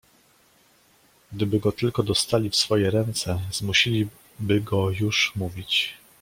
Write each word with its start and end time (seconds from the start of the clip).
"Gdyby 1.31 1.59
go 1.59 1.71
tylko 1.71 2.03
dostali 2.03 2.49
w 2.49 2.55
swoje 2.55 2.89
ręce 2.91 3.39
zmusiliby 3.51 4.61
go 4.61 4.89
już 4.89 5.33
mówić." 5.35 5.97